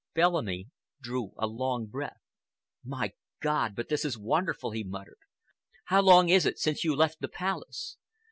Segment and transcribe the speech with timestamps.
[0.15, 0.67] Bellamy
[0.99, 2.17] drew a long breath.
[2.83, 5.19] "My God, but this is wonderful!" he muttered.
[5.85, 7.97] "How long is it since you left the Palace?"